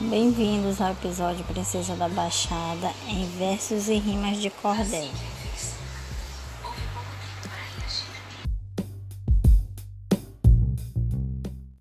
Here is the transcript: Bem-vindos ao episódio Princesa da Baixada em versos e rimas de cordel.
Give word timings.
Bem-vindos 0.00 0.80
ao 0.80 0.92
episódio 0.92 1.44
Princesa 1.44 1.96
da 1.96 2.08
Baixada 2.08 2.92
em 3.08 3.26
versos 3.36 3.88
e 3.88 3.94
rimas 3.94 4.40
de 4.40 4.48
cordel. 4.48 5.10